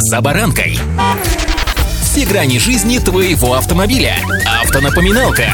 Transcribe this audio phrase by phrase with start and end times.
[0.00, 0.78] «За баранкой».
[2.02, 4.14] Все грани жизни твоего автомобиля.
[4.62, 5.46] Автонапоминалка.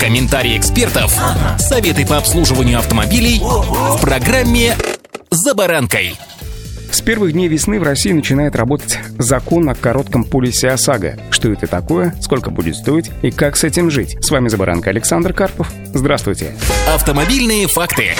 [0.00, 1.14] Комментарии экспертов.
[1.58, 4.74] Советы по обслуживанию автомобилей в программе
[5.30, 6.16] «За баранкой».
[6.90, 11.18] С первых дней весны в России начинает работать закон о коротком полисе ОСАГО.
[11.28, 14.16] Что это такое, сколько будет стоить и как с этим жить?
[14.24, 15.70] С вами Забаранка Александр Карпов.
[15.92, 16.54] Здравствуйте.
[16.94, 18.14] Автомобильные факты.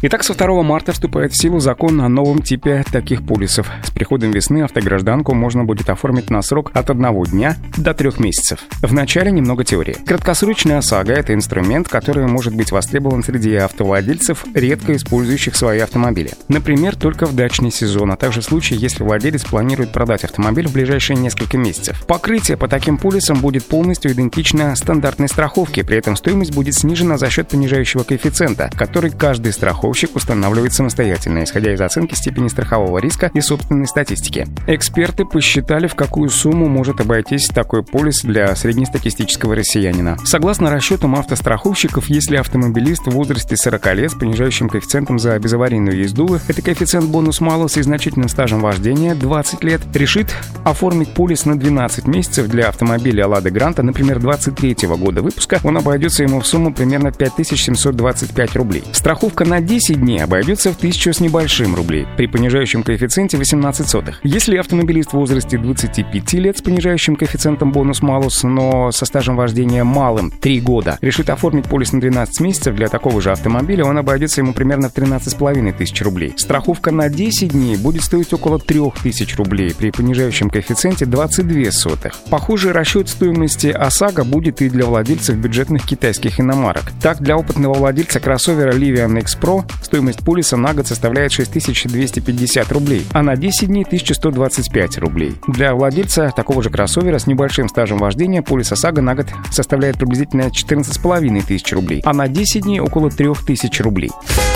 [0.00, 3.68] Итак, со 2 марта вступает в силу закон о новом типе таких полисов.
[3.82, 8.60] С приходом весны автогражданку можно будет оформить на срок от одного дня до трех месяцев.
[8.80, 9.96] Вначале немного теории.
[10.06, 16.30] Краткосрочная ОСАГО– это инструмент, который может быть востребован среди автовладельцев, редко использующих свои автомобили.
[16.46, 20.72] Например, только в дачный сезон, а также в случае, если владелец планирует продать автомобиль в
[20.72, 22.06] ближайшие несколько месяцев.
[22.06, 27.28] Покрытие по таким полисам будет полностью идентично стандартной страховке, при этом стоимость будет снижена за
[27.30, 33.30] счет понижающего коэффициента, который каждый страховщик страховщик устанавливает самостоятельно, исходя из оценки степени страхового риска
[33.32, 34.46] и собственной статистики.
[34.66, 40.18] Эксперты посчитали, в какую сумму может обойтись такой полис для среднестатистического россиянина.
[40.24, 46.38] Согласно расчетам автостраховщиков, если автомобилист в возрасте 40 лет с понижающим коэффициентом за безаварийную езду,
[46.48, 52.06] это коэффициент бонус малус и значительным стажем вождения 20 лет, решит оформить полис на 12
[52.06, 57.10] месяцев для автомобиля Лада Гранта, например, 23 года выпуска, он обойдется ему в сумму примерно
[57.10, 58.84] 5725 рублей.
[58.92, 63.88] Страховка на 10 10 дней обойдется в 1000 с небольшим рублей, при понижающем коэффициенте 18
[63.88, 64.18] сотых.
[64.24, 70.32] Если автомобилист в возрасте 25 лет с понижающим коэффициентом бонус-малус, но со стажем вождения малым
[70.32, 74.52] 3 года, решит оформить полис на 12 месяцев для такого же автомобиля, он обойдется ему
[74.52, 76.34] примерно в 13,5 тысяч рублей.
[76.36, 82.16] Страховка на 10 дней будет стоить около 3000 рублей, при понижающем коэффициенте 22 сотых.
[82.30, 86.82] Похожий расчет стоимости ОСАГО будет и для владельцев бюджетных китайских иномарок.
[87.00, 93.06] Так, для опытного владельца кроссовера Livian X Pro Стоимость полиса на год составляет 6250 рублей,
[93.12, 95.34] а на 10 дней 1125 рублей.
[95.46, 100.42] Для владельца такого же кроссовера с небольшим стажем вождения полис ОСАГО на год составляет приблизительно
[100.42, 104.10] 14,5 тысяч рублей, а на 10 дней около 3000 рублей.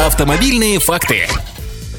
[0.04, 1.26] Автомобильные факты.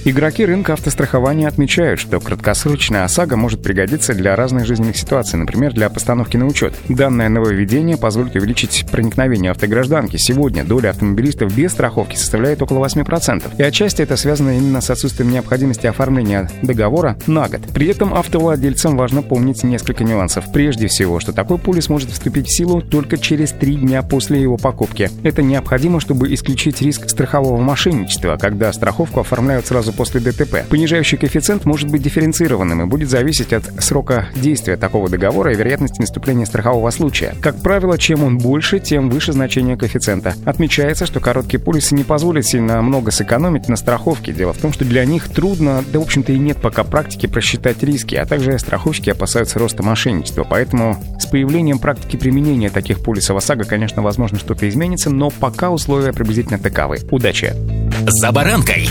[0.06, 5.90] Игроки рынка автострахования отмечают, что краткосрочная ОСАГО может пригодиться для разных жизненных ситуаций, например, для
[5.90, 6.74] постановки на учет.
[6.90, 10.18] Данное нововведение позволит увеличить проникновение автогражданки.
[10.18, 13.54] Сегодня доля автомобилистов без страховки составляет около 8%.
[13.58, 17.62] И отчасти это связано именно с отсутствием необходимости оформления договора на год.
[17.74, 20.52] При этом автовладельцам важно помнить несколько нюансов.
[20.52, 24.58] Прежде всего, что такой полис может вступить в силу только через три дня после его
[24.58, 25.10] покупки.
[25.24, 30.68] Это необходимо, чтобы исключить риск страхового мошенничества, когда страховку оформляют сразу после ДТП.
[30.70, 36.02] Понижающий коэффициент может быть дифференцированным и будет зависеть от срока действия такого договора и вероятности
[36.02, 37.36] наступления страхового случая.
[37.42, 40.34] Как правило, чем он больше, тем выше значение коэффициента.
[40.46, 44.34] Отмечается, что короткие полисы не позволят сильно много сэкономить на страховке.
[44.34, 47.84] Дело в том, что для них трудно, да в общем-то и нет пока практики просчитать
[47.84, 50.46] риски, а также страховщики опасаются роста мошенничества.
[50.50, 56.14] Поэтому с появлением практики применения таких полисов ОСАГО, конечно, возможно что-то изменится, но пока условия
[56.14, 57.00] приблизительно таковы.
[57.12, 57.54] Удачи!
[58.08, 58.90] За баранкой!